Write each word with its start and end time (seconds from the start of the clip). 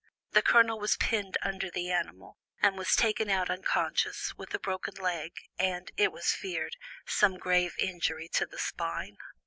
The 0.31 0.41
Colonel 0.41 0.79
was 0.79 0.97
pinned 0.97 1.37
under 1.43 1.69
the 1.69 1.91
animal, 1.91 2.39
and 2.59 2.75
was 2.75 2.95
taken 2.95 3.29
out 3.29 3.51
unconscious, 3.51 4.33
with 4.35 4.51
a 4.51 4.57
broken 4.57 4.95
leg, 4.95 5.33
and, 5.59 5.91
it 5.95 6.11
was 6.11 6.33
feared, 6.33 6.75
some 7.05 7.37
grave 7.37 7.75
injury 7.77 8.27
to 8.29 8.47
the 8.47 8.57
spine. 8.57 9.17